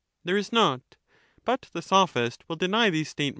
There 0.23 0.35
is 0.35 0.51
not; 0.51 0.95
but 1.45 1.69
the 1.73 1.83
Sophist 1.83 2.43
will 2.49 2.55
deny 2.55 2.89
these 2.89 3.09
state 3.09 3.23
'^« 3.27 3.27
So 3.27 3.29
^ 3.29 3.29